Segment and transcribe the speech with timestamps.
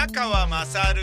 [0.00, 1.02] 宮川まさる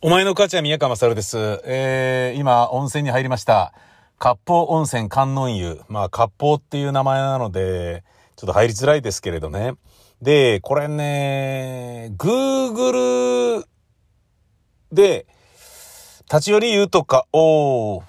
[0.00, 1.60] お前の母ちゃん宮川勝です。
[1.66, 3.74] えー、今、温泉に入りました。
[4.18, 5.82] 割烹温泉観音湯。
[5.88, 8.04] まあ、割烹っていう名前なので、
[8.36, 9.74] ちょっと入りづらいですけれどね。
[10.22, 13.66] で、これね、Google
[14.92, 15.26] で、
[16.22, 18.02] 立ち寄り湯とかを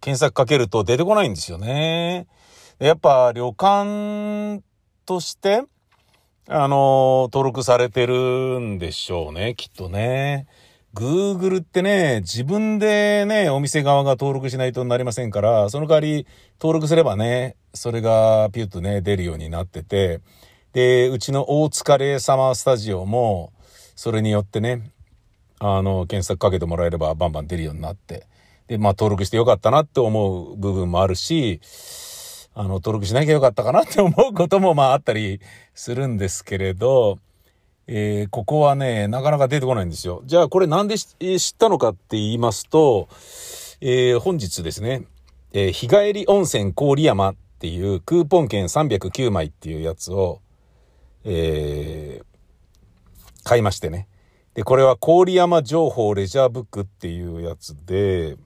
[0.00, 2.28] 検索かけると出てこないんですよね。
[2.82, 4.60] やっぱ旅館
[5.06, 5.62] として、
[6.48, 10.48] あの、登録されてるんでしょうね、きっとね。
[10.92, 16.26] Google ってね、自分でね、お店側が登録しないとなりませんから、その代わり
[16.60, 20.20] 登録すればね、それがピュッとね、出るようになってて、
[20.72, 23.52] で、うちの大塚レーサマースタジオも、
[23.94, 24.90] それによってね、
[25.60, 28.26] あの、検索かけてもらえればバンバン出るようになって、
[28.66, 31.60] で、まあ登録してよかったなって思う部分もあるし、
[32.54, 35.40] あの、登録しなきゃよかったかなって思うこともまああったり
[35.74, 37.18] するんですけれど、
[37.86, 40.22] えー、ここはね、なかなか出てこないんですよ。
[40.24, 41.06] じゃあこれなんで知
[41.54, 43.08] ったのかって言いますと、
[43.80, 45.06] えー、本日ですね、
[45.52, 50.40] えー、日帰り温泉郡山っていうクーポン券309枚っていうやつを、
[51.24, 52.24] えー、
[53.44, 54.08] 買いましてね。
[54.54, 58.36] で、これは郡山情報レジャーブックっていうやつで、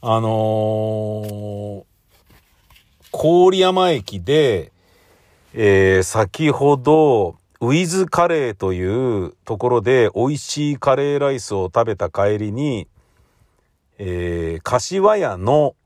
[0.00, 1.86] あの、
[3.12, 4.72] 郡山駅で、
[5.54, 12.88] えー、先ほど、ウィズカレーというところで美味しいカレーライスを食べた帰りに、
[13.98, 15.76] えー、柏屋の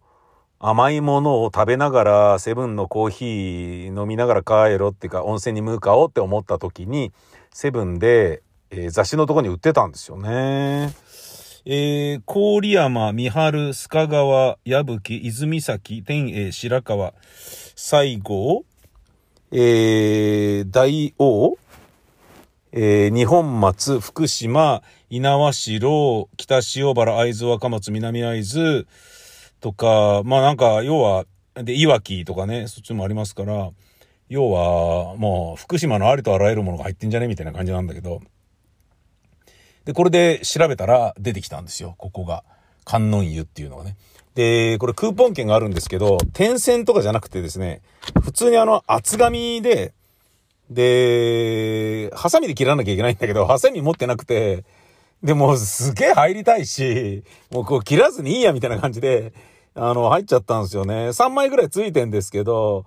[0.58, 7.12] 甘いものを食べながら、セブンのコーヒー飲みながら帰ろうっていうか、温泉に向かおうって思った時に、
[7.52, 10.94] セブンで、えー、雑誌のとこに売ってたんですよね。
[11.68, 17.12] えー、郡山、三春、須賀川、矢吹、泉崎、天栄、白川、
[17.74, 18.64] 西郷、
[19.50, 21.56] えー、大王、
[22.70, 25.50] えー、日本松、福島、猪苗
[25.80, 28.86] 代、北塩原、会津若松、南会津。
[29.58, 31.24] とか、まあなんか、要は、
[31.56, 33.70] で、いわきとかね、そっちもありますから、
[34.28, 37.26] 要は、もう、福島のありとあらゆるものが入ってんじゃね？
[37.26, 38.20] みたいな感じなんだけど、
[39.86, 42.44] で、これで調べたら出てきたんですよ、ここが。
[42.84, 43.96] 観音湯っていうのがね。
[44.34, 47.80] で、これクーポン券があるんですけど、点線とかじゃなくてですね、
[48.22, 49.94] 普通にあの、厚紙で、
[50.68, 54.64] で、ハサミで切らなきゃいけないんだけど、ハサミ持ってなくて、
[55.22, 59.32] でもすげえ入りたいし、もうこう切らずにいいやみたいな感じで、
[59.74, 61.08] あの、入っちゃったんですよね。
[61.10, 62.86] 3枚ぐらいついてんですけど、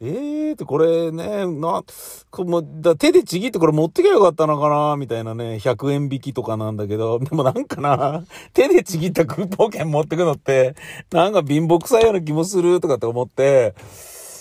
[0.00, 1.82] ええーってこれね、な、
[2.30, 10.76] こもだ手でちぎってこれ持ってきゃよかったのかなみたいなね、100円引きとかなんだけど、でもなんかな、手でちぎったクーポン券持ってくのって、
[11.10, 13.74] なんか貧乏臭いような気もするとかって思って、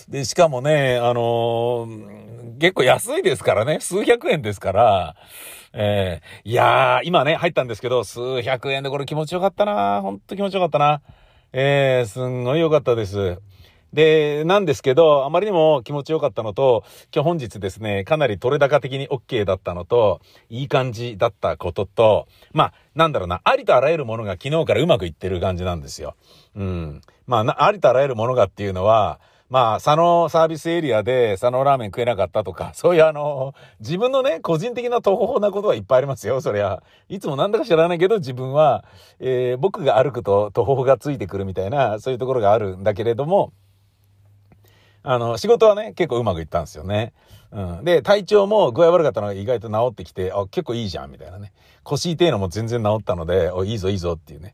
[0.10, 5.16] で、しかもね、あのー、結構安いですからね、数百円ですから、
[5.74, 11.02] えー、いやー、今ね、入ったんですけど、数百円でこれ気持ちよかったなほんと気持ちよかったな。
[11.52, 13.40] えー、すんごい良かったです。
[13.94, 16.84] で、なんですけど、あまりにも気持ちよかったのと、
[17.14, 26.16] 今日本日ですね、かなり取れ高的に OK だったのと、いい感じだったことと、まあ、なんだろうな、ありとあらゆるものが昨日からうまくいってる感じなんですよ。
[26.56, 27.02] うん。
[27.26, 36.84] まあ、ありとあらゆるものがっていうのは、まあ、佐野サービスエリアで佐野ラーメン食えなかったとか、そういうあの、自分のね、個人的な途方なことはいっぱいありますよ、そりゃ。
[37.08, 38.84] いつもなんだか知らないけど、自分は、
[39.22, 43.54] えー、僕が歩くと途方がついてくるみたいな、そういうところがあるんだけれども、
[45.10, 47.14] あの、仕事はね、結構うまくいったんですよね。
[47.52, 47.86] うん。
[47.86, 51.54] で、体調も具合悪かったのが意外と治ってきて、あ、結構いいじゃん、みたいなね。
[51.84, 54.54] 腰痛いのも全然治ったので、お、いいぞいいぞっていうね、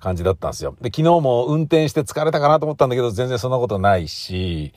[0.00, 0.74] 感じだったんですよ。
[0.80, 4.72] で、昨日も運転して疲れたかなと思ったんだけど、全然そんなことないし、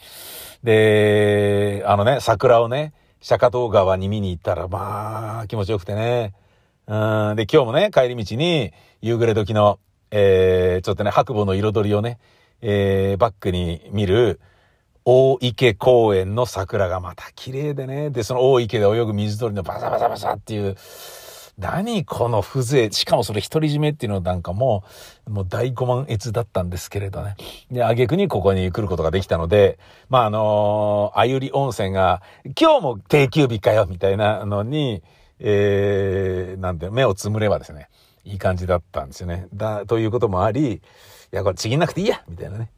[0.64, 6.36] で、あのね、桜をね、釈迦東川に見に行ったら、まあ、気持ちよくてね。
[6.86, 7.36] うん。
[7.38, 9.80] で、今日もね、帰り道に、夕暮れ時の、
[10.12, 12.20] えー、ちょっとね、白母の彩りをね、
[12.62, 14.40] えー、バックに見る、
[15.06, 18.10] 大池公園の桜がまた綺麗でね。
[18.10, 20.76] で、その大池で泳ぐ水鳥のバサバサバサっていう、
[21.58, 22.94] 何この風情。
[22.94, 24.84] しかもそれ独り占めっていうのなんかも、
[25.28, 27.36] もう大五万越だったんですけれどね。
[27.72, 32.22] で、挙句にここに来ることができたので、まあ、あのー、あゆり温泉が、
[32.60, 35.04] 今日も定休日かよ、みたいなのに、
[35.40, 37.90] えー、なんて、目をつむればですね、
[38.24, 39.48] いい感じだったんですよね。
[39.54, 40.82] だ、ということもあり、い
[41.32, 42.72] や、これちぎんなくていいや、みたいなね。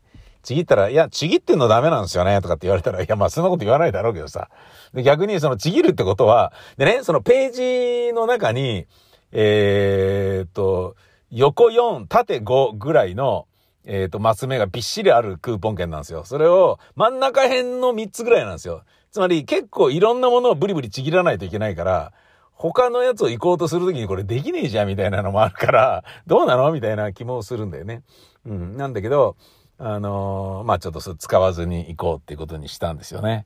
[0.44, 4.50] ちぎったら、いや、ちぎってんのダメなんですよね、とかって言われたら、いや、まあ、そんなこと言わないだろうけどさ。
[4.94, 8.86] で、逆に、その、ちぎるってことは、でね、そのページの中に、
[9.32, 10.96] えー、っと、
[11.32, 13.48] 横4、縦5ぐらいの、
[13.86, 16.24] えっ、ー、と、マス目がびっしりあるクーポン券なんですよ。
[16.26, 18.84] それを真ん中辺の3つぐらいなんですよ。
[19.12, 22.14] つまり結構いろんなものをブリブリちぎらないといけないから、
[22.54, 28.04] 他のやつを行こうとするときにこれできねえじゃんみたいなのもあるから、どうなのみたいな気もするんだよね。
[28.46, 28.78] うん。
[28.78, 29.36] なんだけど、
[29.86, 33.46] あのー、まあちょっとそ使わずに行こうっていうことにしたんですよね。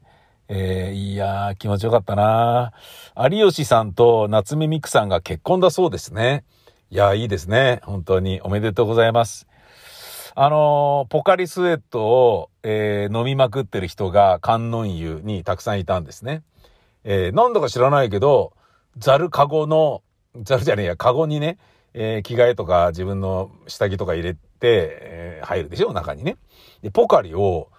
[0.50, 2.74] えー、いやー、気持ちよかったな
[3.32, 6.46] 有吉さんと夏目みくさんが結婚だそうですね。
[6.92, 7.82] いやー、いいですね。
[7.84, 9.48] 本当におめでとうございます。
[10.36, 16.44] あのー、ポカリスエットを、えー、飲みまくってる人が観音湯にたくさんいたんですね。
[17.04, 18.54] えー、なんだか知らないけど、
[19.00, 20.04] ザルカゴの、
[20.44, 21.58] ザルじゃねえや、カゴにね、
[22.00, 26.38] えー、着替えとか自分の下着とか入れて、えー、入るでしょ中にね。
[26.84, 27.70] で、ポカリを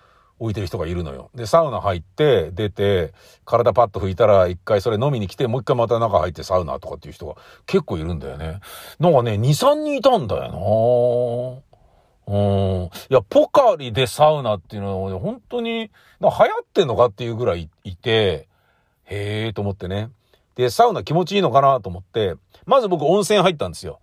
[0.41, 1.31] 置いてる人がいるのよ。
[1.37, 3.13] で、サウナ入って、出て、
[3.45, 7.37] 体パッと拭いたら、一回それ飲みに来て、もう一回また中入ってサウナとかっていう人が
[7.67, 8.61] 結構いるんだよね。
[8.99, 11.63] なんかね、2、3人いたんだよ
[12.27, 12.85] なうん。
[12.85, 16.31] いや、ポカリでサウナっていうのは、ね、本当に、流行
[16.61, 18.49] ってんのかっていうぐらいいて、
[19.05, 20.11] へえと思ってね。
[20.57, 22.35] で、サウナ気持ちいいのかなと思って、
[22.67, 24.01] まず僕温泉入ったんですよ。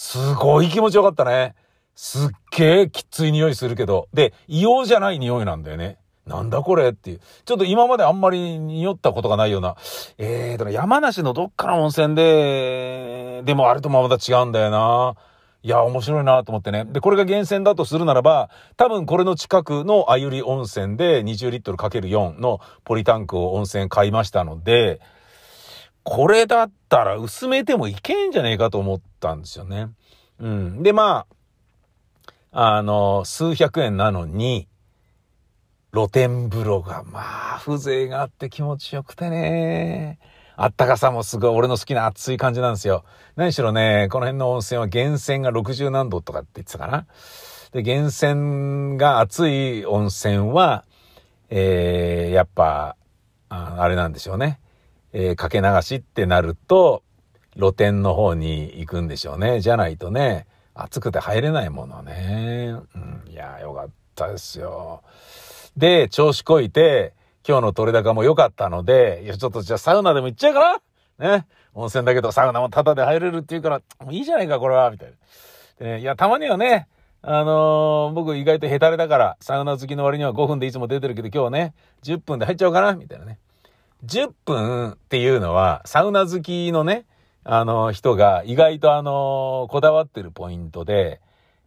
[0.00, 1.56] すごい気持ちよかったね。
[1.96, 4.06] すっげえきつい匂いするけど。
[4.14, 5.98] で、硫黄じゃない匂いなんだよね。
[6.24, 7.20] なんだこれっていう。
[7.44, 9.74] ちょっと今まであんまり匂ったことがないような。
[10.16, 15.16] えーとね、山梨のどっかの温泉で、でもあれともまた違うんだよな。
[15.64, 16.84] いや、面白いなと思ってね。
[16.84, 25.00] で、これが源泉だとするならば、多分これの近くのあゆり温泉で20リットル ×4 のポリタンクを温泉買いましたので、
[26.04, 29.88] これだったら薄めてもいけんじゃねえかと思ったんですよね。
[30.38, 30.82] うん。
[30.82, 31.26] で、ま
[32.52, 34.68] あ、あの、数百円なのに、
[35.92, 40.18] 露天風呂が、まあ、風情があって気持ちよくてね。
[40.56, 43.04] あったかさもすごい俺の好きな熱い感じなんですよ。
[43.36, 47.06] 何しろね、この辺の温泉は源泉が60何度とかって言ってたかな。
[47.72, 50.84] で、源泉が熱い温泉は、
[51.48, 52.96] えー、やっぱ
[53.48, 54.60] あ、あれなんでしょうね。
[55.12, 57.02] えー、かけ流しってなると、
[57.58, 59.60] 露天の方に行くんでしょうね。
[59.60, 62.76] じゃないとね、暑くて入れないものね。
[62.94, 65.02] うん、いや、よかったですよ。
[65.76, 67.14] で、調子こいて、
[67.46, 70.80] 今日の取れ高も良かったので、いや、ちょっとじゃあサウナでも行っちゃうか
[71.18, 71.38] な？
[71.38, 71.46] ね。
[71.74, 75.14] 温泉だけどサウナもタダで入れるって言うから、もういいじゃないか、これは、みたいな。
[75.80, 76.86] で、ね、いや、たまにはね、
[77.22, 81.74] あのー、僕意外とヘタレだから、サウナ好きの割には5分でいつも出てるけど、今日ね、
[82.04, 83.40] 10分で入っちゃおうかな、みたいなね。
[84.04, 87.06] 10分っていうのは、サウナ好きのね、
[87.50, 91.18] あの、人が意外とあの、こだわってるポイントで、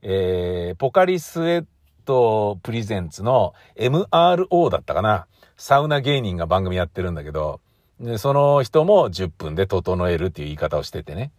[0.04, 1.66] えー、ポカリスエッ
[2.06, 5.26] トプレゼンツの MRO だったかな。
[5.58, 7.62] サウナ芸人が番組やってるんだけど、
[8.00, 11.32] でその人も10分で整えるっていう言い方をしててね。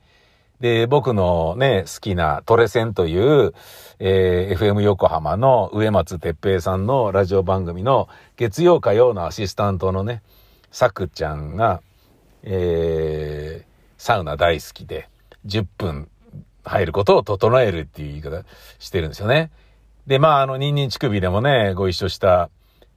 [0.58, 3.16] で、僕のね、好きなトレセンとい
[3.46, 3.54] う、
[4.00, 10.20] えー、FM 横浜の上松哲平さんのラジオ番組の月曜火曜のアシスタントのね、
[10.72, 11.80] さくちゃんが、
[12.42, 13.71] えー、
[14.02, 15.08] サウナ大好きで、
[15.46, 16.08] 10分
[16.64, 18.44] 入ることを整えるっていう言い方
[18.80, 19.52] してるんですよね。
[20.08, 22.50] で、まあ、あの、ニンニン乳首でもね、ご一緒した、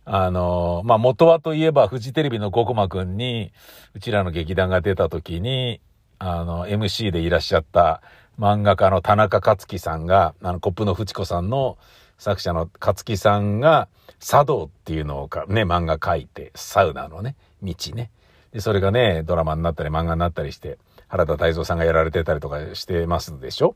[0.06, 3.52] あの、まあ、元はといえば、フジテレビのゴコマくんに、
[3.94, 5.80] うちらの劇団が出た時に、
[6.18, 8.02] あの、MC でいらっしゃった
[8.40, 11.78] 漫画家の田中克樹さんが、あの、コップのフチコさんの
[12.18, 18.10] 作者の克樹さんが、茶道っていうのをか、ね、漫画書いて、サウナのね、道ね。
[18.56, 20.80] で、それがね、ドラマになったり漫画になったりして、
[21.16, 23.76] 原田泰造さんがやられてたりとかしてますでしょ？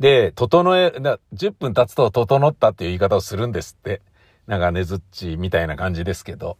[0.00, 4.02] で、整え、10分経つと整ったっていう言い方をするんですって。
[4.48, 6.58] なんかねずっちみたいな感じですけど。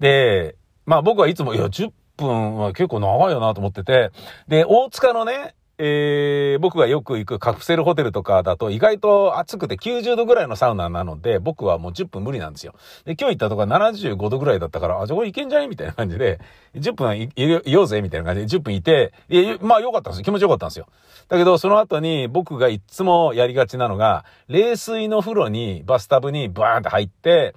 [0.00, 4.10] で、まあ僕はいつも、いや、10分は結構長いよなと思ってて、
[4.48, 12.76] で、大塚のね、えー、僕がよく行くカプセルホテルとかだと意外と暑くて90度ぐらいのサウナなので、僕はもう10分無理なんですよ。
[13.04, 15.66] で、今日行ったとこは75度ぐらいだったから、あ、じゃこれ行けんじゃね？
[15.66, 16.38] みたいな感じで、
[16.76, 20.24] 10分いいようぜみたいな感じで10分いて、い、まあ良かったんですよ。
[20.24, 20.86] 気持ちよかったんですよ。
[21.28, 27.56] だけど、その後に僕がいつもやりがちなのが、冷水の風呂に、バスタブにバーンって入って、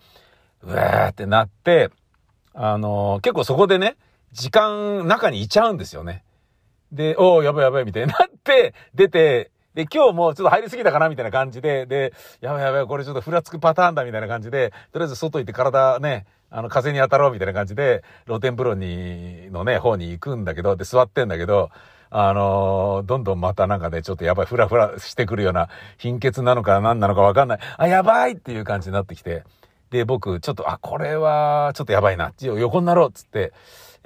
[0.64, 1.92] うわーってなって、
[2.56, 3.98] あのー、結構そこでね、
[4.32, 6.24] 時間中にいちゃうんですよね。
[6.92, 21.70] で、おー、やばいやばいみたいになって、出て、で、今日もちょっと入りすぎたかなみたいな感じで、で、やばいやばい、これちょっとふらつくパターンだみたいな感じで、とりあえず外行って体ね、あの、風に当たろうみたいな感じで、露天風呂に、のね、方に行くんだけど、で、座ってんだけど、
[22.10, 27.60] あのー、どんどんまたなんかね、ちょっとやばい、ふらふらしてくるような、貧血なのか何なのかわかんない。
[27.78, 29.44] あ、やばいっていう感じになってきて。
[29.90, 32.32] で、僕、ちょっと、あ、これは、ちょっとやばいな。
[32.40, 33.52] 横になろうっつって、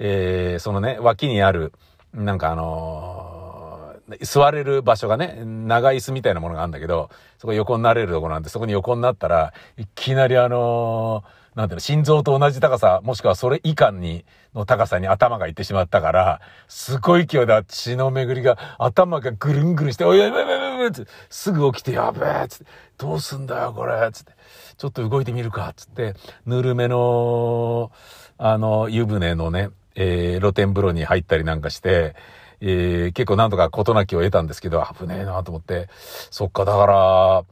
[0.00, 1.72] えー、そのね、脇にある、
[2.14, 14.24] なんかあのー、座れる場所がね、長い椅子みたいなものがあるんだけど、そこ横になれるとこなんで、そこに横になったら、いきなりあのーなんていうの、心臓と同じ高さ、もしくはそれ以下に、
[14.54, 22.64] の高さに頭がいってしまったから、すごい勢いで血の巡りが、頭がぐるんぐるんして、おいやべやべやべって、すぐ起きてやべえつって、
[22.98, 24.32] どうすんだよこれつって、
[24.76, 26.14] ちょっと動いてみるかつって、
[26.46, 27.90] ぬるめの、
[28.38, 29.70] あの、湯船のね、
[30.02, 32.16] えー、露天風呂に入ったりなんかして、
[32.62, 35.88] えー、結構なんとか事なきを得たんですけど、危ねえなと思って、
[36.30, 37.44] そっか、だから、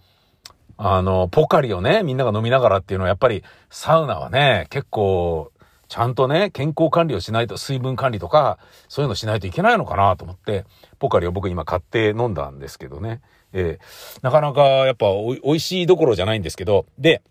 [0.79, 5.53] あの、ポカリをね、みんなが飲みながらっていうのはやっぱりサウナはね、結構、
[5.89, 10.65] ちゃんとね、健康管理をしないと、水分管理とか、そういうのしないといけないのかなと思って、
[10.99, 13.21] ポカリを僕今買って飲んだんですけどね。
[13.53, 17.23] えー、なかなかやっぱお美味しいどころじゃないんですけど、で、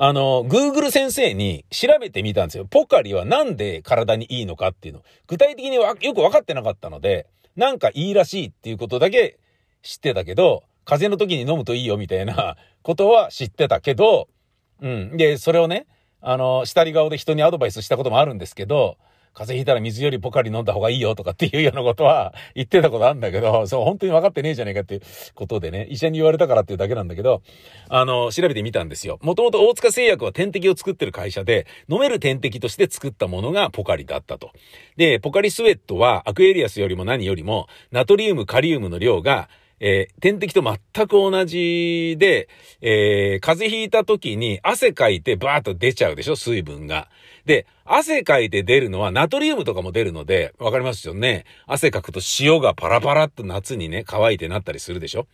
[0.00, 2.64] あの、Google 先生に調べてみたんですよ。
[2.64, 5.02] ポカリはなんで体にいいのかっていうの。
[5.26, 7.26] 具体的にはよく分かってなかったので、
[7.56, 9.40] なんかいいらしいっていうことだけ
[9.82, 14.28] 知ってたけど、風邪の時に飲むといいよみたいな ことは知ってたけど、
[14.80, 15.16] うん。
[15.16, 15.88] で、それをね、
[16.20, 18.98] あの、下り顔で人にアドバイスしたこともあるんですけど、
[19.38, 25.02] 風邪ひいたら水よりポカリ飲んだ方がいいよとかっていうようなことは言ってたことあるんだけど、 そう、本当に分かってねえじゃねえかっていう
[25.34, 27.42] ことでね、医者に言われたからっていうだけなんだけど、
[27.88, 29.20] あの、調べてみたんですよ。
[29.22, 34.50] もともと大塚製薬は点滴を作ってる会社で、飲める点滴として作ったものがポカリだったと。
[34.96, 39.48] で、ポカリスウェットはアクエリアスよりも何よりも、ナトリウム、カリウムの量が
[39.80, 42.48] えー、点滴と全く同じで、
[42.80, 47.08] えー、風邪ひいた時に汗かいてバーッと出ちゃうでしょ水分が。
[47.48, 51.46] で、汗かいて出るのはナトリウムとかも出るので、わかりますよね。
[51.66, 55.26] 汗かくと塩がパラパラっと夏にね、乾いてなったりするでしょ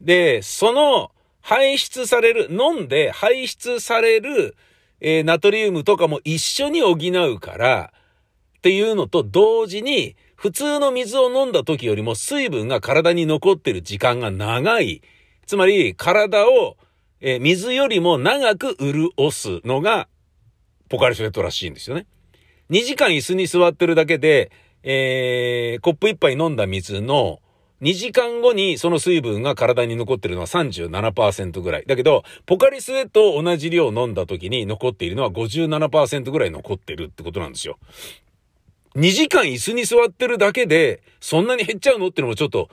[0.00, 4.54] で、その排出される、飲んで排出される、
[5.00, 7.92] えー、ナトリウムとかも一緒に補うから、
[8.58, 15.02] っていうのと同時に、普通の水を飲んだ時よりも水分が体に残ってる時間が長い。
[15.44, 16.76] つまり、体を、
[17.20, 20.06] え水よりも長く潤すのが、
[20.92, 22.04] ポカリスエットらしいんですよね。
[22.68, 27.38] 2時間椅子に座ってるだけで、えー、コップ1杯飲んだ水の
[27.80, 31.86] 2時間後にその水分が体に残ってるのは37%ぐらい。
[31.86, 37.78] だけど、ポカリスエットを同じ量飲んだ時に残っているのは57%ぐらい残ってるってことなんですよ。
[38.94, 42.08] 2時間椅子に座ってるだけで、そんなに減っちゃうの？
[42.08, 42.68] ってのもちょっと、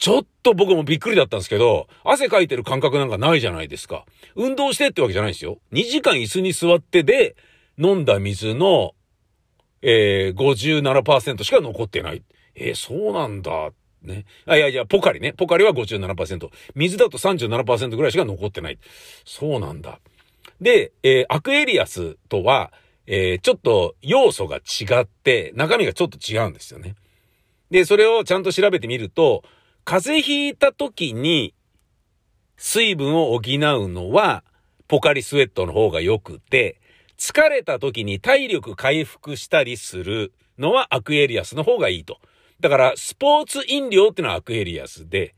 [0.00, 4.06] ちょっと僕もびっくりだったんですけど、汗かいてる感覚なんかないじゃないですか。
[4.34, 5.58] 運動してってわけじゃないですよ。
[5.72, 7.36] 2時間椅子に座ってで、
[7.78, 8.94] 飲んだ水の、
[9.82, 12.22] えー、57%しか残ってない。
[12.54, 13.72] えー、そうなんだ。
[14.02, 14.24] ね。
[14.46, 15.34] あ、いやいや、ポカリね。
[15.34, 16.48] ポカリは57%。
[16.74, 18.78] 水だと37%ぐらいしか残ってない。
[19.26, 20.00] そうなんだ。
[20.62, 22.72] で、えー、アクエリアスとは、
[23.06, 26.94] えー、ちょっと要素が違って、中身がちょっと違うんですよね。
[27.70, 29.44] で、それをちゃんと調べてみると、
[29.84, 31.54] 風邪ひいた時に
[32.56, 33.40] 水分を補う
[33.88, 34.44] のは、
[34.86, 36.80] ポカリスエットの方が良くて、
[37.16, 42.18] 疲れた時に体力回復したりするのはアクエリアスの方がいいと。
[42.60, 45.34] だから、スポーツ飲料ってのはアクエリアスで、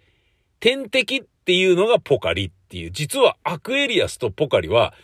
[0.58, 4.94] 点滴っていうのがポカリっていう、実はアクエリアスとポカリは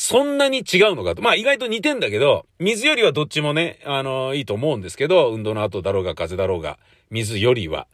[0.00, 1.22] そんなに違うのかと。
[1.22, 6.78] まあ意外と似てんだけど、水よりはどっちもね、あの、いいと思うんですけど、運動の後だろうが風邪だろうが、
[7.10, 7.88] 水よりは。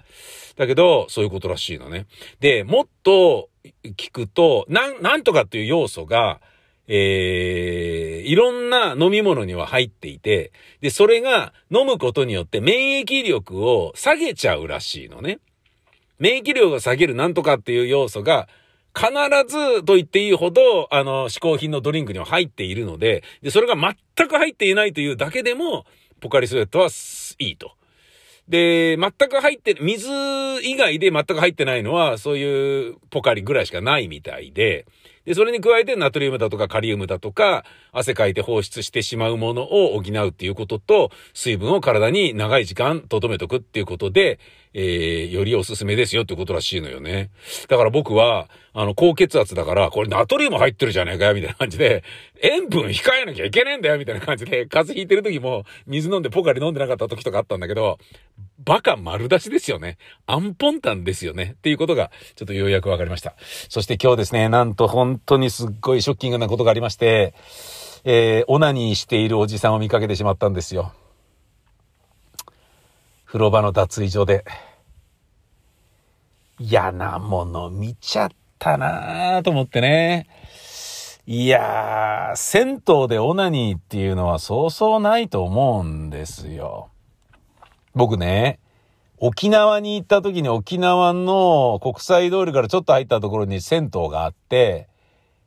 [0.56, 2.04] だけど、そういうことらしいのね。
[2.40, 3.48] で、もっと
[3.96, 6.42] 聞くと、なん、なんとかっていう要素が、
[6.88, 15.38] えー、いろんな飲み物には入っていて、で、それが飲むことによって免疫力を下げちゃうらしいのね。
[16.18, 18.46] 免疫力を下げるなんとかっていう要素が
[18.96, 19.08] 必
[19.48, 25.84] ずと言っていいほど、あの、嗜好品のドリンクには入っているので、で、それが全く入っていないというだけでも、
[26.20, 26.88] ポカリスエットは
[27.38, 27.72] いいと。
[28.48, 30.08] で、全く入って、水
[30.62, 34.86] 以外で全く入ってないのは、そういうポカリぐらいしかないみたいで、
[35.24, 44.38] で、それに加えてナトリウムだとかカリウムだとか、汗かいて放出してしまうものを補うっていうことと、水分を体に長い時間留めとくっていうことで、
[44.74, 47.30] えー、よりおすすめですよってことらしいのよね。
[47.68, 52.02] だから僕は、あの、高血圧だから、これナトリウム入ってるじゃねえかよ、みたいな感じで、
[52.42, 57.98] 塩分控えなきゃいけねえんだよ、みたいな感じで、風邪ひいてる時も、水飲んでポカリ飲んでなかった時とかあったんだけど、
[58.58, 59.96] バカ丸出しですよね。
[60.26, 61.54] アンポンタンですよね。
[61.56, 63.36] っていうことが、ちょっとようやくわかりました。
[63.68, 67.32] そして今日ですね、なんと本当にすっごいショッキングなことがありまして、
[68.06, 70.92] えー、オナニーしているおじさんを見かけてしまったんですよ。
[73.24, 74.44] 風呂場の脱衣所で。
[76.58, 80.28] 嫌なもの見ちゃったなぁと思ってね。
[81.26, 86.90] いやー、銭湯でオナニーっていうのはそうそうないと思うんですよ。
[87.94, 88.60] 僕ね、
[89.16, 94.88] 沖縄に行った時に沖縄の国際通りからちょっと入ったところに銭湯があって、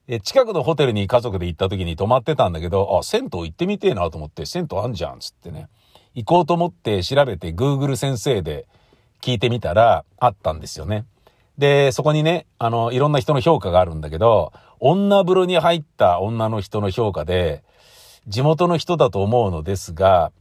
[0.07, 5.67] で、近くのホテルに家族で行った時に泊まってたんだけど、あ、銭湯行ってみてえなと思って、銭湯あんじゃんつってね。
[6.15, 8.67] 行こうと思って調べて Google 先生で
[9.21, 11.05] 聞いてみたらあったんですよね。
[11.57, 17.63] で、そこにね、あの、いろんな人の評価があるんだけど、女風呂に入った女の人の評価で、
[18.27, 20.31] 地元の人だと思うのですが、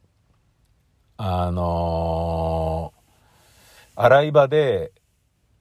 [1.16, 4.92] あのー、洗い場で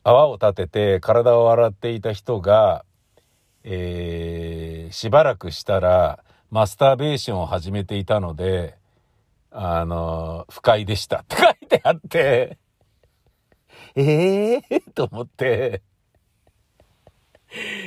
[0.03, 2.85] 泡を立てて体を洗っていた人が、
[3.67, 8.75] えー、しばらくしたらマスターベーションを始めていたので、
[9.49, 11.21] あのー、不快でした。
[11.21, 12.59] って書いてあって、
[13.95, 15.81] ええー、と思って、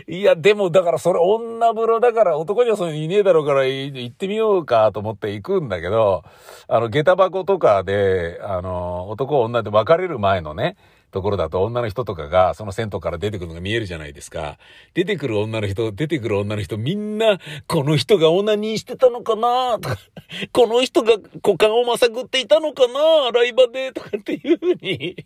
[0.08, 6.25] いや、でも、だからそれ女風呂だから男にはそういうのいねえだろうから行ってみようかと思って行くんだけど、
[6.66, 10.76] あの、下駄箱とかで、あの、男女で別れる前のね、
[11.11, 14.59] ところだと女の人とかがその銭湯から出てくるのが見えるじゃないですか。
[14.95, 19.79] 出てくる女の人、出てくる女の人みんな、この人がオナニーしてたのかな？
[19.79, 19.97] とか、
[20.53, 21.12] この人が
[21.43, 23.29] 股間をまさぐっていたのかな？
[23.29, 23.93] 洗い場で？
[23.93, 25.25] とかっていうふうに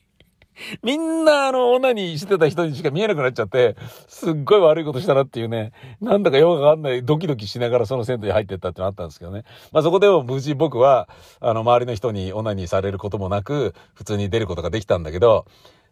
[0.83, 9.45] みんなあの、オナニーしてた人にしか見えなくなっちゃって、すっごい悪いことしたなっていうね、なんだかよくわかんないドキドキしながらその銭湯に入ってったってのあったんですけどね。
[9.73, 11.09] まあそこでも無事僕は、
[11.41, 15.47] あの、周りの人にオナニーされることもなく、普通に出ることができたんだけど、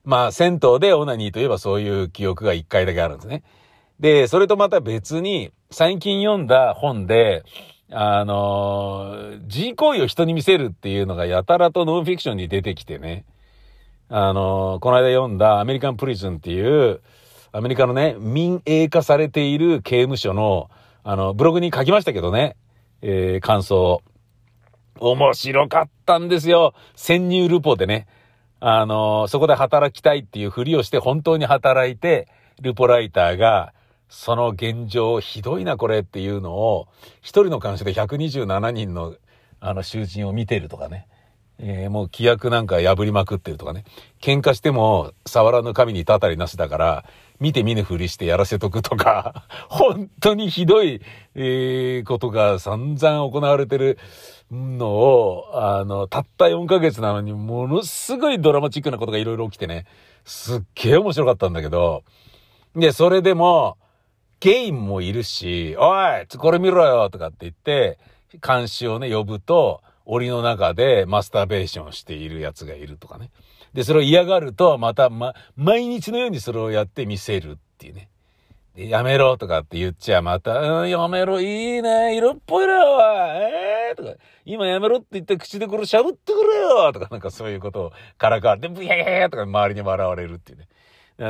[0.04, 3.42] まあ銭湯でオナニーといえばそういう記憶が一回だけあるんですね。
[3.98, 7.44] で、それとまた別に、最近読んだ本で、
[7.92, 9.14] あの、
[9.46, 13.24] G 行為を人に見せるっていうのがやたらとノンフィクションに出てきてね。
[14.12, 17.00] あの、この間読んだアメリカンプリズンっていう、
[17.52, 20.68] アメリカのね、民営化されている刑務所の、
[21.04, 22.56] あの、ブログに書きましたけどね、
[23.02, 24.02] えー、感想。
[24.98, 26.74] 面白かったんですよ。
[26.96, 28.08] 潜入ルポでね。
[28.58, 32.26] あの、そこで働きたいっていうふりをして本当に働いて、
[32.60, 33.72] ルポライターが、
[34.08, 36.88] その現状ひどいなこれっていうのを、
[37.20, 39.14] 一人の監視で127人の、
[39.60, 41.06] あの、囚人を見てるとかね。
[41.62, 43.84] えー、もう規約なんか破りまくってるとかね。
[44.20, 47.04] 喧嘩しても触らぬ神にたたりなしだから、
[47.38, 51.00] 見て見ぬふりしてやらせとくとか、 本当にひどい、
[51.34, 53.98] えー、ことが散々行われてる
[54.50, 59.86] のを、あの、たった4ヶ月なのにものすごいドラマチックなことがいろいろ起きてね、
[60.24, 62.04] すっげえ面白かったんだけど、
[62.74, 63.76] で、それでも、
[64.38, 67.98] ゲインもいるし、おいこれ見ろよとかって言って、
[68.46, 73.30] 監視をね、呼ぶと、檻の中でマスターベーションしているやつがいるとかね。
[73.72, 78.08] で、それを嫌がると、また、ま、毎日のようにそれをやって見せるっていうね。
[78.76, 90.68] やめろとかって言っちゃまた、うん、やめろ、いいね、色っぽいな、おい、えー、とか、今やめろって言って口でこれしゃぶってくれよとか、なんかそういうことをからかわれて、ブヤヤヤとか周りに笑われるっていうね。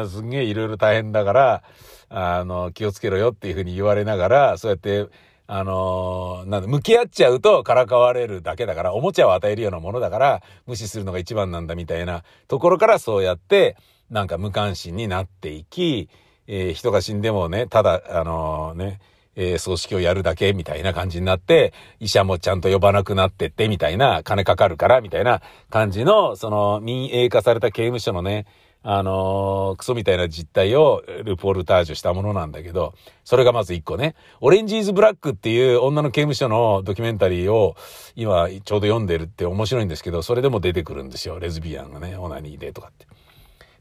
[0.07, 1.63] すんげえいろいろ大変だから、
[2.09, 5.07] あの、気をつけろよっていうふうに言われながら、そうやって、
[5.53, 13.77] あのー、なんで向き合っちゃうとからかわれるだけだから、おもちゃを与えるようなものだから、無視するのが一番なんだみたいなところからそうやって、
[14.11, 16.09] なんか無関心になっていき、
[16.47, 19.01] えー、人が死んでもね、ただ、あのー、ね、
[19.35, 28.47] えー、葬式をやるだけみたいな感じになって、医者もちゃんと呼ばなくなってってみたいな、金かかるからみたいな感じの、その民営化された刑務所のね、
[28.83, 34.15] あのー、クソみたいな実態をルポルタージュしたものなんだけど、それがまず一個ね。
[34.41, 37.77] オレンジーズブラックっていう女の刑務所のドキュメンタリーを
[38.17, 41.39] 今ちょうど読んでるって面白いんですけど、それでも出てくるんですよ。
[41.39, 43.07] レズビアンがね、オナニーでとかって。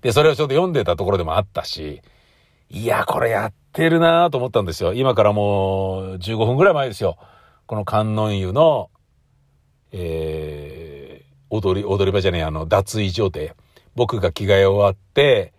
[0.02, 2.02] で、それをちょうど読んでたところでもあったし、
[2.70, 4.94] いや、これやってるなと思ったんですよ。
[4.94, 7.18] 今からもう15分ぐらい前ですよ。
[7.68, 8.90] この観音湯の、
[9.94, 13.56] えー、踊り、踊り場じゃねえ、あの、脱衣所で。
[13.96, 15.54] 僕が着替え終わって、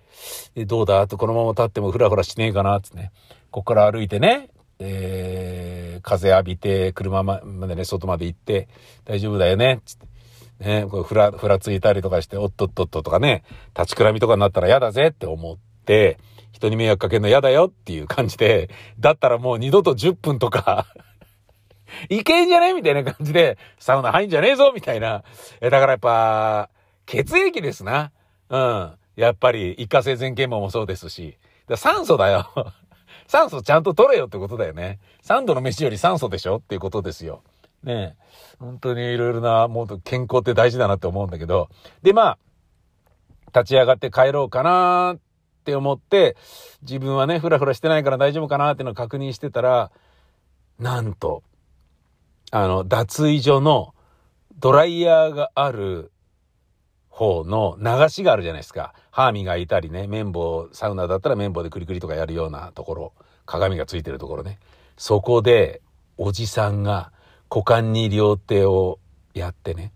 [0.67, 1.07] どうだ？
[1.07, 3.13] とこのまま立ってもふらふらしねえかなってね。
[3.51, 8.69] ここから歩いてね、えー、風浴びて、車までね、外まで行って、
[9.05, 10.07] 大丈夫だよね、つって。
[10.61, 13.45] ね、こうふら、ふらついたりとかして、おっとっとっととかね、
[13.77, 16.19] 立ちくらみとかになったら嫌だぜって思って、
[16.53, 20.87] 人に迷惑かけるの嫌だよっていう感じで、だったらもう二度と10分とか
[22.11, 22.75] いけんじゃね？
[22.75, 24.73] みたいな感じで、サウナ入んじゃねえぞ？
[24.75, 25.25] みたいな。
[25.61, 26.69] え、だからやっぱ、
[27.07, 28.13] 血液ですな。
[28.51, 28.93] うん。
[29.17, 31.39] やっぱり、一過性全検毛もそうですし。
[31.69, 32.51] だ酸素だよ。
[33.29, 34.99] 酸素ちゃんと取れよってことだよね。
[35.23, 36.57] 3度の飯より酸素でしょ？
[36.57, 37.43] っていうことですよ。
[37.85, 38.17] ね
[38.59, 41.71] 本当にいろいろな、もう健康って大事だなって思うんだけど。
[42.03, 42.39] で、まあ、
[43.55, 45.19] 立ち上がって帰ろうかなっ
[45.65, 46.37] て思って、
[46.83, 49.91] 自分はね、ふらふらしてないから大丈夫かなっていうのを確認してたら、
[50.79, 51.43] なんと、
[52.51, 53.95] あの、脱衣所の
[54.59, 56.13] ドライヤーがある
[57.21, 58.95] 方の流しがあるじゃないですか。
[59.11, 63.13] 歯磨いたりね、綿棒、サウナだったら綿棒でクリクリとかやるようなところ、
[63.45, 64.59] 鏡がついてるところね。
[64.97, 65.83] そこで、
[66.17, 67.13] おじさんが
[67.51, 68.99] 股間に両手を
[69.35, 69.93] やってね、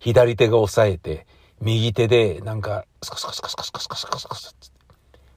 [0.00, 1.26] 左手が押さえて、
[1.62, 4.72] 右手でなんか、スカスカスカスカスカスカスカスカス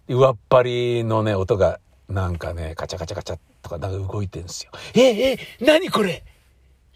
[0.10, 4.72] 上っ張りのね、音がなんかね、カチャカチャカチャとかなんか動いてんですよ。
[4.94, 6.26] え、え、何これ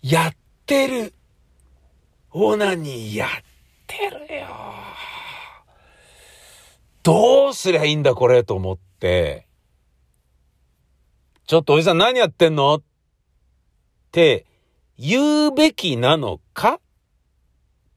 [0.02, 1.14] やってる。
[2.32, 3.53] オナニーやって
[4.28, 4.48] るよ。
[7.04, 9.48] どうすりゃいいんだこれと思って、
[11.46, 12.82] ちょっとおじさん何やってんのっ
[14.12, 14.46] て
[14.98, 16.80] 言うべきなのかっ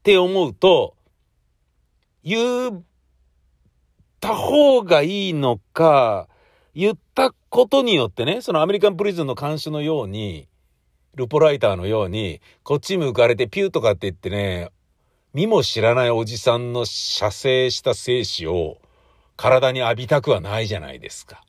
[0.03, 0.95] て思うと、
[2.23, 2.83] 言っ
[4.19, 6.27] た方がいいのか、
[6.75, 10.49] 言ったことによってね、そのアメリカンプリズンの監視のように、
[11.15, 14.69] ルポライターのように、こっち向かれてピューとかって言ってね、
[15.37, 18.79] 見も知らないおじさんの射精した精子を
[19.35, 21.43] 体に浴びたくはないじゃないですか。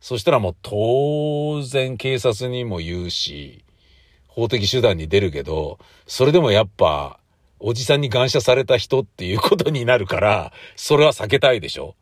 [0.00, 3.66] そしたらもう当然警察にも言うし、
[4.28, 7.20] 法的手段に出るけど、それでもやっぱ、
[7.60, 11.96] おじさんに感謝された人っていうことになるから、それは避けたいでしょ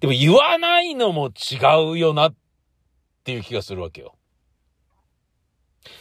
[0.00, 2.34] でも言わないのも違うよなっ
[3.22, 4.16] ていう気がするわけよ。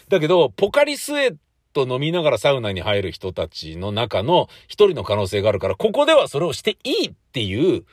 [0.09, 1.35] だけど、ポカリスエッ
[1.73, 7.85] ト飲みながらサウナに入る人たちの中の一人の可能性があるから、ここではそれをしていいっていう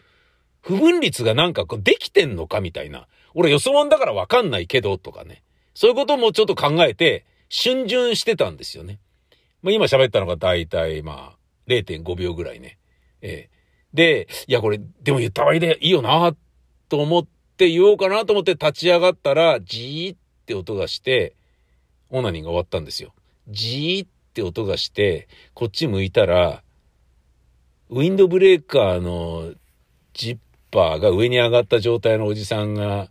[0.61, 3.07] 不分率がなんかこうできてんのかみたいな。
[3.35, 5.43] 俺よそもんだからわかんないけどとかね。
[5.75, 8.99] そういうこともちょっと考えて、逡巡してたんですよね。
[9.63, 11.37] まあ今喋ったのが大体まあ
[11.69, 12.79] 0.5秒ぐらいね。
[13.23, 13.59] ええ
[13.95, 16.35] で、いやこれ、でも言った方がいいでいいよな
[16.89, 21.35] と思って言おうかなと思って立ち上がったら、じーって音がして、
[22.11, 23.15] オナニーが終わったんですよ。
[23.49, 26.63] じーって音がして、こっち向いたら、
[27.91, 29.55] ウィンドブレーカーの
[30.13, 30.39] ジッ
[30.71, 33.11] パーが上に上がった状態のおじさんが、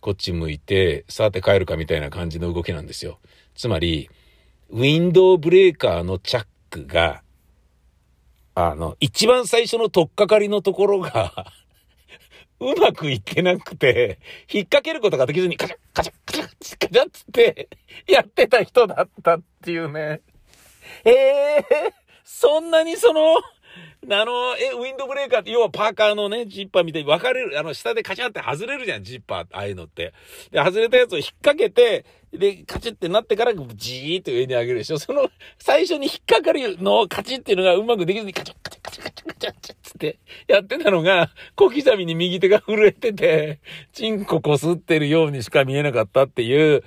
[0.00, 3.18] こっち向いて、さて帰るかみたいな感じの動きなんですよ。
[3.54, 4.10] つまり、
[4.70, 7.22] ウィンドブレーカーのチャックが、
[8.54, 11.52] あの、一番最初の取っかかりのところが
[12.72, 14.18] うまくいってなくて、
[14.50, 17.68] 引っ掛けることができずに、カチャカチャカチャカチャカチャつって、
[18.08, 20.22] やってた人だったっていうね。
[21.04, 21.92] ええー、
[22.24, 23.36] そんなにその、
[24.10, 30.12] あの、え、ウィンドブレーカーって、要はパーカーのね、ジッパーみたいに分かれる、あの、下でカチャって外れるじゃん、ジッパー、ああいうのって。
[30.50, 34.98] で、外れたやつを引っ掛けて、で、カチッってなってから、じーって上に上げるでしょ。
[34.98, 38.54] その、最初に引っ掛かるのカチッっていうのがうまくできずに、カチャ
[39.14, 43.60] チャカチャカチャっつってやってたのが、小刻みに右手が震えてて、
[43.92, 46.82] チンコこすってるようにしか見えなかったっていう、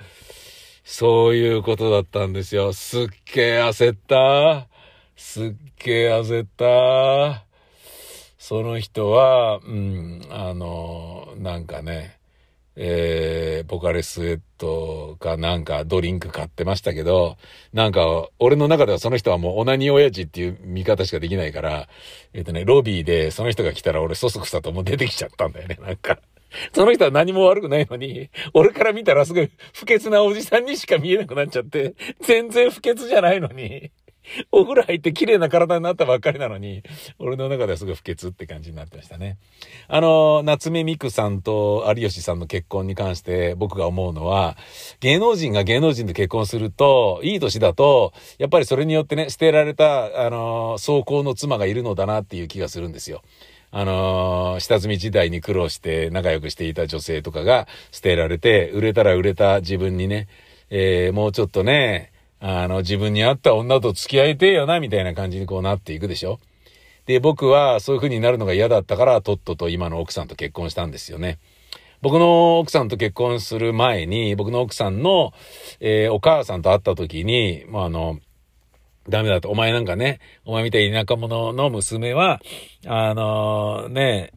[0.84, 2.72] そういうことだったんですよ。
[2.72, 4.68] すっげえ焦った。
[5.16, 7.44] すっげえ焦った。
[8.38, 12.17] その人は、うん、あの、なんかね、
[12.80, 17.36] えー、ポカレスエットかなんかドリンク買ってましたけど、
[17.72, 21.88] なんか、俺の中ではその人はもうオナニー親父っていう見方しかできないから、
[22.32, 26.20] えっ、ー、とね、ロビーでその人が来たら俺そそくさともう出てきちゃったんだよね、 なんか。
[26.72, 33.90] その人は何も悪くないのに、俺から見たらすごい不潔なおじさんにしか見えなくなっちゃって、全然不潔じゃないのに、
[34.52, 36.82] お風呂入って綺麗な体になったばっかりなのに、
[37.18, 39.38] 俺の中ではすごい不潔って感じになってましたね。
[39.88, 44.56] あの、夏目美久さんと有吉さんの結婚に関して僕が思うのは、
[45.00, 53.22] 芸能人が芸能人と結婚すると、いい年だと、やっぱりそれによってね、捨てられた、あの、走行の妻がいるのだなっていう気がするんですよ。
[53.70, 60.26] あのー、下積み時代に苦労して仲良くしていた女性とかが捨てられて、売れたら売れた自分にね、
[60.70, 66.38] えー、もうちょっとね、あの、自分に合った女と付き合いてえよな、みたいな感じにこうなっていくでしょ？
[67.06, 71.38] で、僕はそういう風になるのが嫌だったから、とっとと今の奥さんと結婚したんですよね。
[72.00, 75.32] 僕の奥さんと結婚する前に、僕の奥さんの、
[75.80, 78.20] えー、お母さんと会った時に、まあ、あの、
[79.08, 79.48] ダメだと。
[79.48, 82.40] お前なんかね、お前みたいな田舎者の娘は、
[82.86, 84.32] あのー、ね、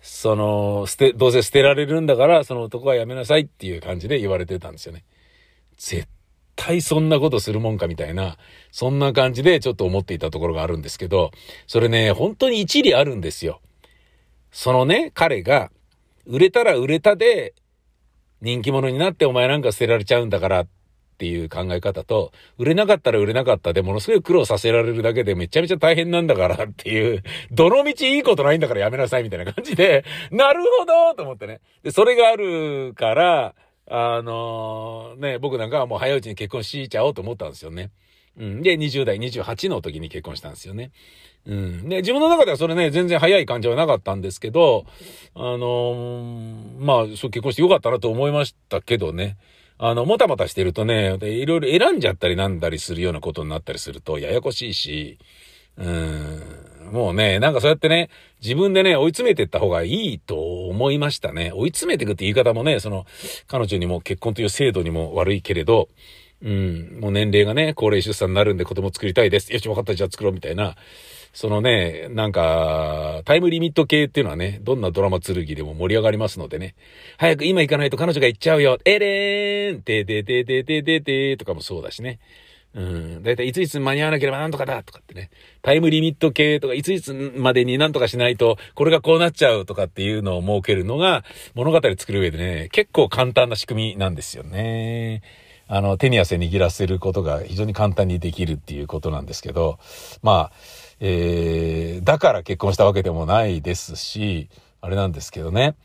[0.00, 5.04] その、捨て、どうせ捨てられるんだから、その男はやめなさいっていう感じで言われてたんですよね。
[5.76, 6.08] 絶
[6.60, 8.36] 対そんなことするもんかみたいな、
[8.70, 11.30] そんな感じでちょっと思っていたところがあるんですけど、
[11.66, 13.62] それね、本当に一理あるんですよ。
[14.52, 15.70] そのね、彼が、
[16.26, 17.54] 売れたら売れたで、
[18.42, 20.68] 人気者になってお前なんか捨てられちゃうんだからっ
[21.16, 31.60] ていう考え方と、売れなかったら売れなかったでものすごい苦労させられるだけでめちゃめちゃ大変なんだから っていう、どの道いいことないんだからやめなさいみたいな感じで、なるほどと思ってね。
[31.82, 33.54] で、それがあるから、
[33.92, 37.90] あのー、ね、僕なんかはもう早いうちに結婚しちゃおうと思ったんですよね。
[38.38, 38.62] うん。
[38.62, 40.92] で、20代28の時に結婚したんですよね。
[41.44, 41.88] うん。
[41.88, 44.86] で、自分の中ではそれね、全然早い感じはなかったんですけど、
[45.34, 49.36] あのー、まあ、そう結婚してよかったなと思いましたけどね。
[49.76, 55.18] あの、もたもたしてるとね、いろいろ選んじゃったりなんだりするようなことになったりすると、ややこしいし、
[55.80, 58.10] うん、もうね、なんかそうやってね、
[58.42, 61.52] 自分でね、追い詰めていった方がいいと思いましたね。
[61.52, 63.06] 追い詰めていくって言い方もね、その、
[63.48, 65.88] 彼女にも結婚という制度にも悪いけれど、
[66.42, 69.52] うん、もう年齢がね、高齢出産になるんで子供作りたいです。
[69.52, 70.76] よし、分かった、じゃあ作ろう、みたいな。
[71.32, 76.74] そのね、なんか、タイムリミット系っていうのはね、どんなドラマ剣でも盛り上がりますのでね。
[77.18, 78.78] 早く今行かないと彼女が行っちゃうよ。
[78.84, 82.18] えれーんてててててててとかもそうだしね。
[82.74, 83.22] うん。
[83.22, 85.30] だいたいいついつ間に合わなければなんとかだとかってね。
[85.62, 95.22] タイムリミット系とか、いついつまでになんとかしないと、これがこうなっちゃうとかっていうのを設けるのが、物語作る上でね、結構簡単な仕組みなんですよね。
[95.66, 99.78] あの、手に汗握らせることが非常に簡単にできるっていうことなんですけど、
[100.22, 100.52] まあ、
[101.00, 104.48] えー、だから結婚したわけでもないですし、
[104.80, 105.76] あれなんですけどね。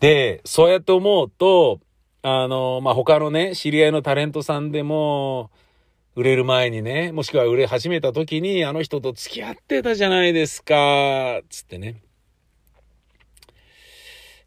[0.00, 1.80] で、そうやって思うと、
[2.22, 5.50] あの、まあ、他のね、知り合いのタレントさんでも、
[6.18, 12.02] 売れる前にね、もしくは売れ始めた時に、あの人と付き合ってたじゃないですか、つってね。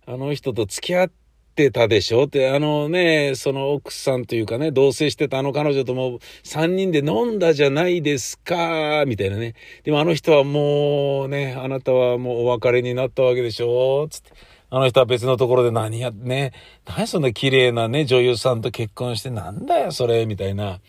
[0.06, 1.12] あの人と付き合っ
[1.56, 2.26] てたでしょ？
[2.26, 9.54] って、あのね、その奥さんというかね、同棲してたあの彼女とも3人で飲んだじゃないですか、みたいなね。
[9.86, 14.10] でもあの人はもうね、あなたはもうお別れになったわけでしょ？
[14.10, 14.32] つって。
[14.70, 16.52] あの人は別のところで何やって、ね、
[16.86, 20.82] 何そんな綺麗なね、女優さんと結婚してなんだよ、それ、みたいな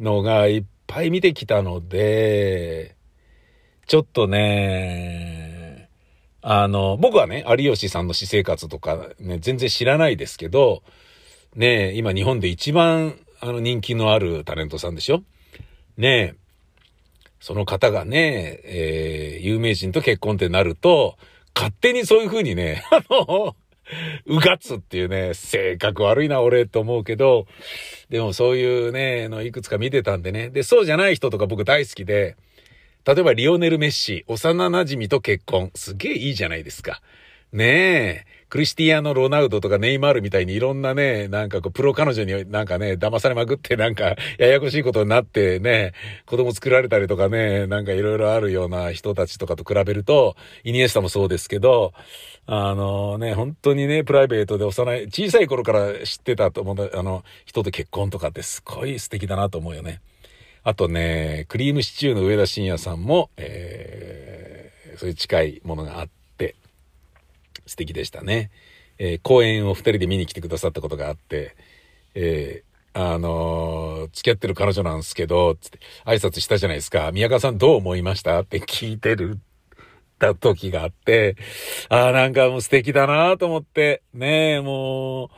[0.00, 2.96] のがいっぱい見てきたので、
[3.86, 5.88] ちょっとね、
[6.42, 10.82] あの、僕はね、有吉さんの私生活とかね、全然知らないですけど、
[11.56, 15.22] ね今日本で一番あの人気のあるタレントさんでしょ？
[15.96, 16.34] ね
[17.38, 21.16] その方がね、えー、有名人と結婚ってなると、
[21.54, 23.54] 勝手にそういう風にね、 あの、
[24.26, 27.46] うがつっていうね、性格悪いな俺と思うけど、
[28.10, 30.50] でもそういうね、のいくつか見てたんでね。
[30.50, 32.36] で、そうじゃない人とか僕大好きで、
[33.06, 35.70] 例えばリオネル・メッシ、幼馴染と結婚。
[35.74, 37.02] すげえいいじゃないですか。
[37.52, 38.33] ねえ。
[38.54, 45.92] クリスティアーノ・ロナウドとかネイマールみたいにいろんなね、なんかこう、プロ彼女になんかね、騙されまくってなんか、ややこしいことになってね、
[46.24, 51.94] 子供作られたりとかね、なんかいろいろあるような人たちとかと比べると、イニエスタもそうですけど、
[52.46, 60.00] あのね、本当にね、プライベートで幼い、小さい頃から知ってたと思う、あの、人と結婚とかってすごい素敵だなと思うよね。
[60.62, 66.13] あとね、クリームシチューの上田晋也さんも、えー、そういう近いものがあって、
[67.66, 68.50] 素敵でしたね。
[68.98, 71.56] えー、公演を二人で見に来てくださったことがあって、
[72.14, 77.10] えー、あのー、付き合ってる彼女なんですけど、つって挨拶したじゃないですか。
[77.12, 79.40] 宮川さんどう思いましたって聞いてる、
[80.18, 81.36] た時があって、
[81.88, 85.28] ああ、なんかもう素敵だなと思って、ねえ、もう、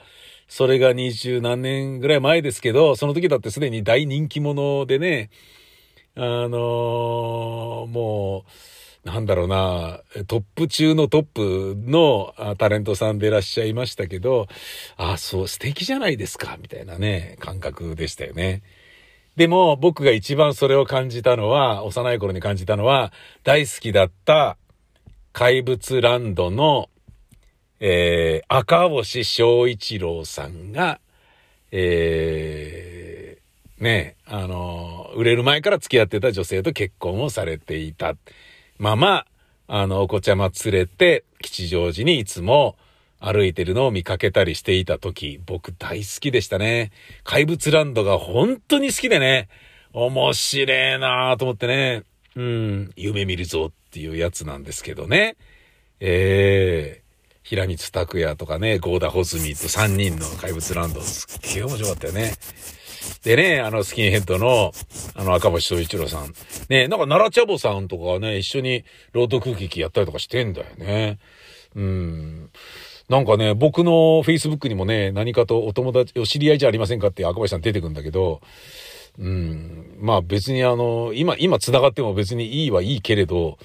[0.48, 5.30] それが二十何年ぐらい前ですけど、その時だってすでに大人気者でね、
[6.14, 8.50] あのー、もう、
[9.06, 14.48] なんだろうな、トップ中のトップのタレントさんでいらっしゃいましたけど、
[14.96, 18.62] あ、そう、素敵じゃないですか、みたいなね、感覚でしたよね。
[19.36, 23.12] でも、僕が一番それを感じたのは、幼い頃に感じたのは、
[23.44, 24.58] 大好きだった
[25.32, 26.90] 怪物ランドの
[27.78, 30.98] えー、赤星翔一郎さんが、
[31.70, 38.14] えー、ね、あの、売れる前から付き合ってた女性と結婚をされていた。
[38.78, 39.26] まま、
[39.68, 42.76] あの、お子ちゃま連れて、吉祥寺にいつも
[43.20, 46.92] 歩いてるのを見かけたりしていた時、僕大好きでしたね。
[47.24, 49.48] 怪物ランドが本当に好きでね、
[49.92, 52.02] 面白いなぁと思ってね、
[52.36, 55.36] うん、夢見るぞっていうやつなんですけどね。
[56.00, 57.06] ええー
[57.46, 62.32] 平光拓也とかね、ゴーダ・ホズミと3人の怪物ランド、すっげえ面白かったよね。
[63.26, 64.70] でね、あの、スキンヘッドの、
[65.16, 66.32] あの、赤星総一郎さん。
[66.68, 71.18] ね、なんか奈良茶坊さんとかはね、一緒に朗読劇やったりとかしてんだよね。
[71.74, 72.50] うん。
[73.08, 78.42] なんかね、僕の Facebook にもね、何かとお友達、お知り合いじゃありませんかって赤星さん出てくんだけど、
[79.18, 79.96] うん。
[79.98, 83.58] まあ別にあの、今、今繋がっても別にいいはいいけれど、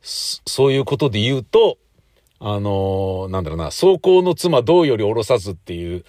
[0.00, 1.76] そういうことで言うと、
[2.40, 6.06] あの、なんだろうな、走行の妻銅より下ろさずっていう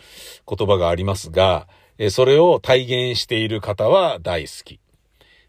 [0.47, 4.79] 言葉がありますが、えそれを体現している方は大好き。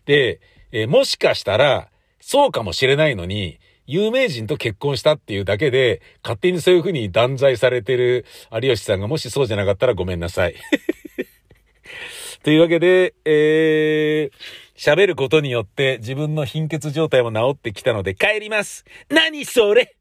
[0.04, 0.40] で、
[0.72, 10.56] えもしかしたら、そうかもしれないのに、有名人と結婚したっていうだけで、勝手にそういうふうに断罪されてる有吉さんがもしそうじゃなかったらごめんなさい。
[12.42, 14.30] というわけで、えー、
[14.76, 18.84] 喋ることによって自分の貧血状態も治ってきたので帰ります。
[19.08, 19.96] 何それ？